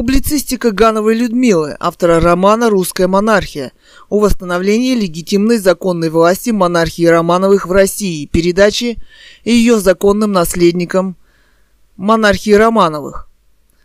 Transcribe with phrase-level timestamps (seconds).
[0.00, 3.72] Публицистика Гановой Людмилы, автора романа «Русская монархия»
[4.08, 8.96] о восстановлении легитимной законной власти монархии Романовых в России, передачи
[9.44, 11.16] ее законным наследникам
[11.98, 13.28] монархии Романовых.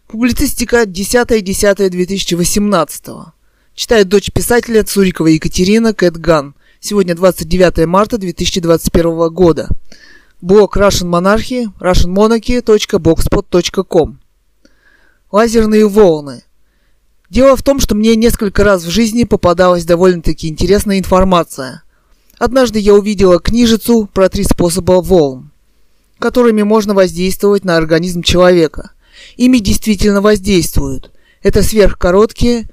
[0.07, 3.25] Публицистика 10.10.2018.
[3.73, 6.55] Читает дочь писателя Цурикова Екатерина Кэтган.
[6.79, 9.67] Сегодня 29 марта 2021 года.
[10.39, 14.19] Блог Russian Monarchy, russianmonarchy.blogspot.com
[15.35, 16.43] Лазерные волны.
[17.29, 21.83] Дело в том, что мне несколько раз в жизни попадалась довольно-таки интересная информация.
[22.39, 25.51] Однажды я увидела книжицу про три способа волн,
[26.19, 28.91] которыми можно воздействовать на организм человека.
[29.35, 31.11] Ими действительно воздействуют.
[31.43, 32.69] Это сверхкороткие,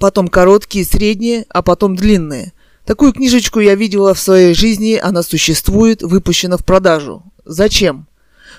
[0.00, 2.54] потом короткие, средние, а потом длинные.
[2.86, 7.22] Такую книжечку я видела в своей жизни, она существует, выпущена в продажу.
[7.44, 8.06] Зачем?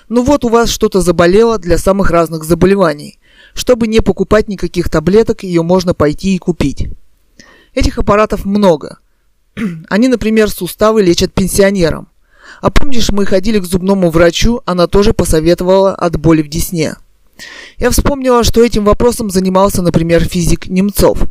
[0.08, 3.18] Ну вот у вас что-то заболело для самых разных заболеваний.
[3.54, 6.88] Чтобы не покупать никаких таблеток, ее можно пойти и купить.
[7.74, 8.98] Этих аппаратов много.
[9.88, 12.08] Они, например, суставы лечат пенсионерам.
[12.62, 16.96] А помнишь, мы ходили к зубному врачу, она тоже посоветовала от боли в десне.
[17.76, 21.22] Я вспомнила, что этим вопросом занимался, например, физик Немцов.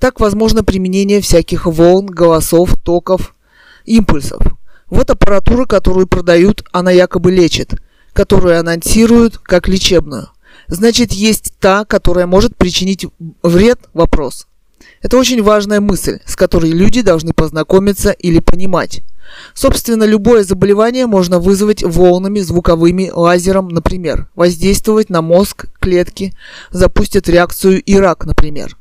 [0.00, 3.36] Так возможно применение всяких волн, голосов, токов,
[3.84, 4.42] импульсов.
[4.88, 7.74] Вот аппаратура, которую продают, она якобы лечит–
[8.12, 10.28] которую анонсируют как лечебную.
[10.68, 13.06] Значит, есть та, которая может причинить
[13.42, 13.80] вред?
[13.92, 14.46] Вопрос.
[15.02, 19.02] Это очень важная мысль, с которой люди должны познакомиться или понимать.
[19.54, 24.28] Собственно, любое заболевание можно вызвать волнами звуковыми, лазером, например.
[24.34, 26.34] Воздействовать на мозг, клетки,
[26.70, 28.76] запустят реакцию и рак, например.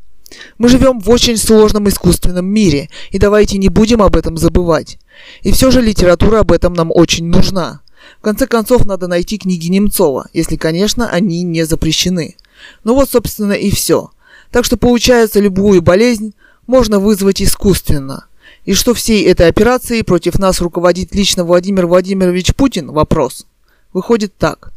[0.57, 4.99] Мы живем в очень сложном искусственном мире, и давайте не будем об этом забывать.
[5.41, 7.81] И все же литература об этом нам очень нужна.
[8.17, 12.35] В конце концов, надо найти книги Немцова, если, конечно, они не запрещены.
[12.83, 14.11] Ну вот, собственно, и все.
[14.51, 16.33] Так что, получается, любую болезнь
[16.67, 18.25] можно вызвать искусственно.
[18.65, 22.91] И что всей этой операцией против нас руководит лично Владимир Владимирович Путин?
[22.91, 23.47] Вопрос.
[23.93, 24.73] Выходит так.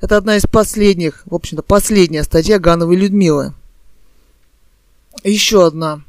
[0.00, 3.54] Это одна из последних, в общем-то, последняя статья Гановой Людмилы.
[5.24, 6.02] Еще одна.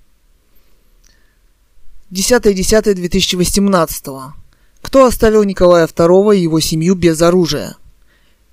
[2.11, 4.42] 10.10.2018.
[4.83, 7.77] Кто оставил Николая II и его семью без оружия?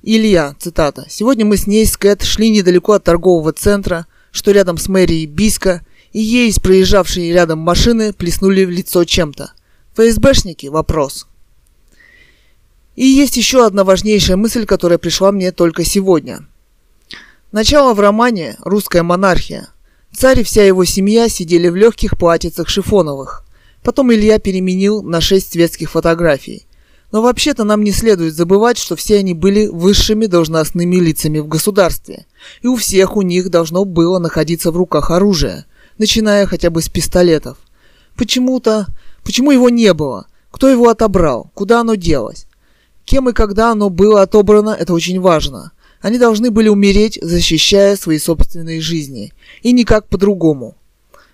[0.02, 1.04] Илья, цитата.
[1.10, 5.26] «Сегодня мы с ней, с Кэт, шли недалеко от торгового центра, что рядом с мэрией
[5.26, 9.52] Биска, и ей, проезжавшие рядом машины, плеснули в лицо чем-то.
[9.94, 10.68] ФСБшники?
[10.68, 11.26] Вопрос».
[12.96, 16.46] И есть еще одна важнейшая мысль, которая пришла мне только сегодня.
[17.52, 19.68] Начало в романе «Русская монархия».
[20.16, 23.44] Царь и вся его семья сидели в легких платьицах шифоновых–
[23.82, 26.66] Потом Илья переменил на шесть светских фотографий.
[27.12, 32.26] Но вообще-то нам не следует забывать, что все они были высшими должностными лицами в государстве.
[32.62, 35.64] И у всех у них должно было находиться в руках оружие,
[35.98, 37.58] начиная хотя бы с пистолетов.
[38.16, 38.86] Почему-то...
[39.24, 40.26] Почему его не было?
[40.50, 41.50] Кто его отобрал?
[41.54, 42.46] Куда оно делось?
[43.04, 45.72] Кем и когда оно было отобрано, это очень важно.
[46.00, 49.32] Они должны были умереть, защищая свои собственные жизни.
[49.62, 50.76] И никак по-другому.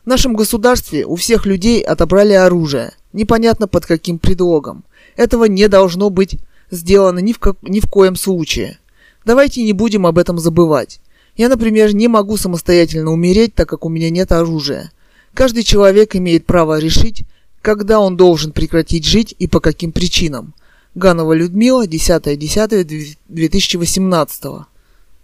[0.06, 4.84] В нашем государстве у всех людей отобрали оружие, непонятно под каким предлогом.
[5.16, 6.38] Этого не должно быть
[6.70, 8.78] сделано ни в, ко- ни в коем случае.
[9.24, 11.00] Давайте не будем об этом забывать.
[11.36, 14.92] Я, например, не могу самостоятельно умереть, так как у меня нет оружия.
[15.34, 17.24] Каждый человек имеет право решить,
[17.60, 20.54] когда он должен прекратить жить и по каким причинам.
[20.94, 24.62] Ганова Людмила, 10.10.2018.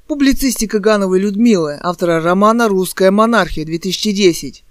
[0.09, 4.62] Публицистика Гановой Людмилы, автора романа «Русская монархия» 2010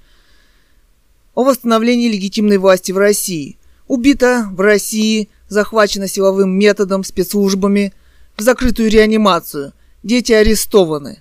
[1.34, 3.58] о восстановлении легитимной власти в России.
[3.88, 7.94] Убита в России, захвачена силовым методом спецслужбами
[8.38, 9.74] в закрытую реанимацию.
[10.04, 11.20] Дети арестованы.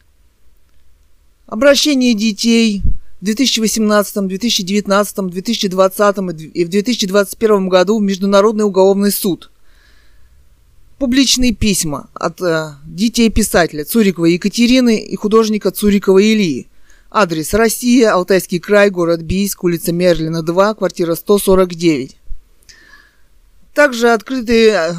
[1.46, 2.82] Обращение детей
[3.20, 6.16] в 2018, 2019, 2020
[6.54, 9.50] и в 2021 году в Международный уголовный суд.
[10.98, 16.69] Публичные письма от э, детей писателя Цурикова Екатерины и художника Цурикова Ильи
[17.12, 22.16] Адрес Россия, Алтайский край, город Бийск, улица Мерлина 2, квартира 149.
[23.74, 24.92] Также открытые э,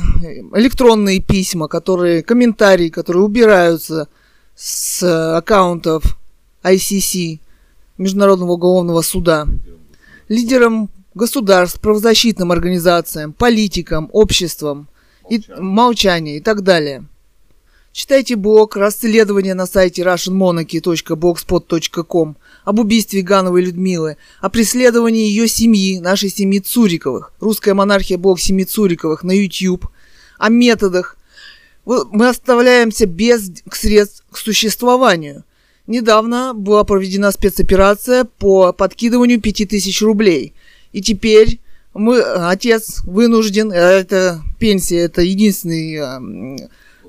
[0.58, 4.10] электронные письма, которые, комментарии, которые убираются
[4.56, 6.18] с аккаунтов
[6.63, 7.40] ICC,
[7.98, 9.48] Международного уголовного суда,
[10.28, 14.90] лидерам государств, правозащитным организациям, политикам, обществам,
[15.30, 17.06] и, молчание и так далее.
[17.94, 26.30] Читайте блог «Расследование» на сайте russianmonarchy.blogspot.com об убийстве Гановой Людмилы, о преследовании ее семьи, нашей
[26.30, 29.90] семьи Цуриковых, русская монархия блог семьи Цуриковых на YouTube,
[30.40, 31.18] о методах.
[31.84, 35.44] Мы оставляемся без средств к существованию.
[35.86, 40.54] недавно была проведена спецоперация по подкидыванию 5000 рублей.
[40.94, 41.60] И теперь
[41.94, 46.20] мы, отец вынужден, это пенсия, это единственный э,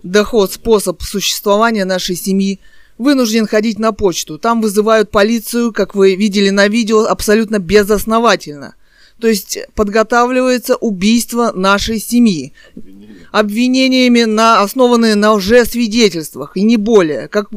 [0.03, 2.59] доход, способ существования нашей семьи,
[2.99, 4.39] вынужден ходить на почту.
[4.39, 8.75] Там вызывают полицию, как вы видели на видео, абсолютно безосновательно.
[9.19, 12.53] То есть подготавливается убийство нашей семьи.
[13.31, 17.29] Обвинениями, на, основанные на лжесвидетельствах, и не более.
[17.29, 17.49] Как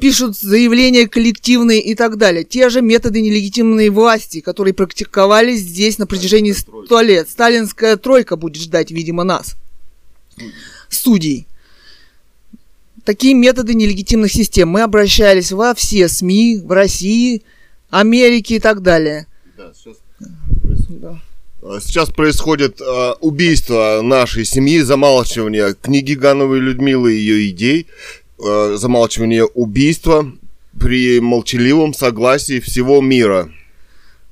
[0.00, 2.44] пишут заявления коллективные и так далее.
[2.44, 7.28] Те же методы нелегитимной власти, которые практиковались здесь на протяжении сто лет.
[7.28, 9.56] Сталинская тройка будет ждать, видимо, нас.
[10.88, 11.46] Судей
[13.08, 14.68] такие методы нелегитимных систем.
[14.68, 17.42] Мы обращались во все СМИ, в России,
[17.88, 19.26] Америке и так далее.
[19.56, 19.96] Да, сейчас,
[20.90, 21.18] да.
[21.80, 27.86] сейчас происходит э, убийство нашей семьи, замалчивание книги Гановой Людмилы и ее идей,
[28.38, 30.30] э, замалчивание убийства
[30.78, 33.50] при молчаливом согласии всего мира.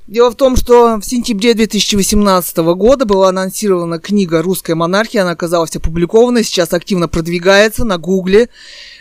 [0.07, 5.23] Дело в том, что в сентябре 2018 года была анонсирована книга «Русская монархия».
[5.23, 8.49] Она оказалась опубликованной, сейчас активно продвигается на Гугле.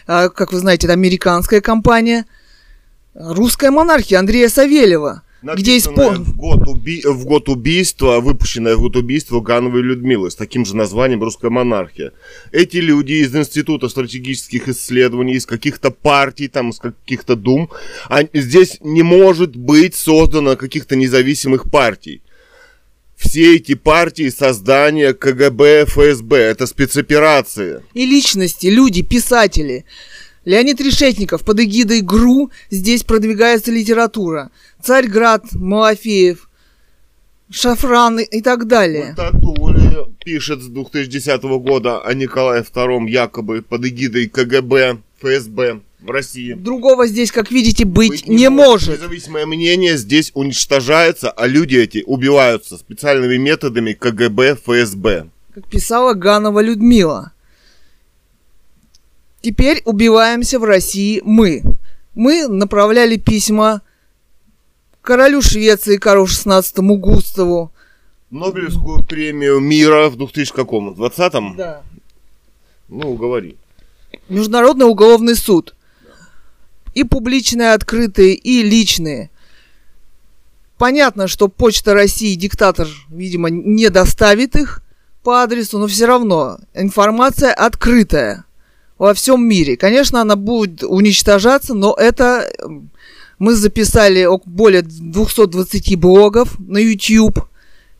[0.08, 2.26] А, как вы знаете, это американская компания.
[3.14, 5.22] «Русская монархия» Андрея Савельева
[5.54, 6.12] где испо...
[6.12, 7.02] в, год уби...
[7.06, 12.14] в год убийства, выпущенная в год убийства Гановой Людмилы с таким же названием «Русская монархия».
[12.52, 17.70] Эти люди из Института стратегических исследований, из каких-то партий, там, из каких-то дум,
[18.10, 22.22] а здесь не может быть создано каких-то независимых партий.
[23.16, 27.82] Все эти партии создания КГБ, ФСБ, это спецоперации.
[27.94, 29.86] И личности, люди, писатели.
[30.46, 34.52] Леонид Решетников под эгидой ГРУ здесь продвигается литература.
[34.82, 36.48] Царьград, Малафеев,
[37.50, 39.16] Шафран и так далее.
[39.18, 46.54] Татули пишет с 2010 года о Николае II якобы под эгидой КГБ, ФСБ в России.
[46.54, 48.90] Другого здесь, как видите, быть, быть не, не может.
[48.90, 55.30] Независимое мнение здесь уничтожается, а люди эти убиваются специальными методами КГБ, ФСБ.
[55.56, 57.32] Как писала Ганова Людмила.
[59.46, 61.62] Теперь убиваемся в России мы.
[62.16, 63.84] Мы направляли письма
[65.04, 66.64] королю Швеции Карлу XVI
[66.98, 67.72] Густаву.
[68.32, 70.94] Нобелевскую премию мира в 2000 каком?
[70.94, 71.56] 20-м?
[71.58, 71.84] Да.
[72.90, 73.56] Ну, говори.
[74.30, 75.76] Международный уголовный суд.
[76.96, 79.30] И публичные, открытые, и личные.
[80.80, 84.82] Понятно, что Почта России диктатор, видимо, не доставит их
[85.22, 88.45] по адресу, но все равно информация открытая
[88.98, 89.78] во всем мире.
[89.78, 92.50] Конечно, она будет уничтожаться, но это
[93.40, 97.40] мы записали более 220 блогов на YouTube,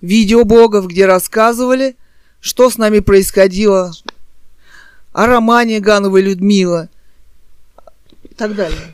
[0.02, 1.96] видеоблогов, где рассказывали,
[2.40, 3.92] что с нами происходило,
[5.12, 6.90] о романе Гановой Людмила
[8.24, 8.94] и так далее.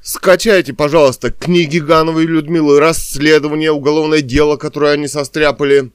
[0.00, 5.90] Скачайте, пожалуйста, книги Гановой Людмилы, расследование, уголовное дело, которое они состряпали.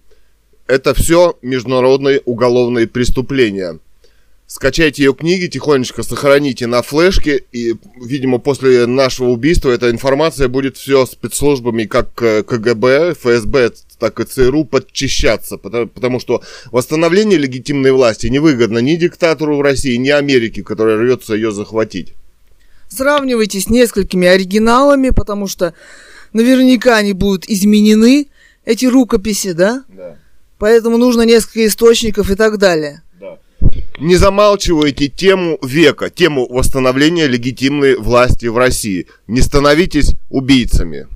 [0.68, 3.80] Это все международные уголовные преступления
[4.54, 10.78] скачайте ее книги, тихонечко сохраните на флешке, и, видимо, после нашего убийства эта информация будет
[10.78, 17.92] все спецслужбами как э, КГБ, ФСБ, так и ЦРУ подчищаться, потому, потому что восстановление легитимной
[17.92, 22.14] власти невыгодно ни диктатору в России, ни Америке, которая рвется ее захватить.
[22.90, 25.74] Сравнивайте с несколькими оригиналами, потому что
[26.32, 28.28] наверняка они будут изменены,
[28.66, 29.84] эти рукописи, да?
[29.88, 30.16] Да.
[30.60, 33.02] Поэтому нужно несколько источников и так далее
[34.04, 39.08] не замалчивайте тему века, тему восстановления легитимной власти в России.
[39.28, 41.08] Не становитесь убийцами.